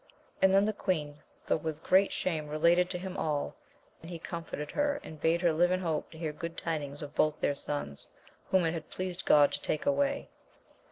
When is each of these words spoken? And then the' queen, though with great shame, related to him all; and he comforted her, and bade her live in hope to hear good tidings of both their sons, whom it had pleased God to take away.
And 0.41 0.51
then 0.51 0.65
the' 0.65 0.73
queen, 0.73 1.21
though 1.45 1.57
with 1.57 1.83
great 1.83 2.11
shame, 2.11 2.47
related 2.47 2.89
to 2.89 2.97
him 2.97 3.15
all; 3.17 3.53
and 4.01 4.09
he 4.09 4.17
comforted 4.17 4.71
her, 4.71 4.99
and 5.03 5.21
bade 5.21 5.41
her 5.41 5.53
live 5.53 5.69
in 5.71 5.79
hope 5.81 6.09
to 6.09 6.17
hear 6.17 6.33
good 6.33 6.57
tidings 6.57 7.03
of 7.03 7.13
both 7.13 7.39
their 7.39 7.53
sons, 7.53 8.07
whom 8.49 8.65
it 8.65 8.73
had 8.73 8.89
pleased 8.89 9.25
God 9.27 9.51
to 9.51 9.61
take 9.61 9.85
away. 9.85 10.27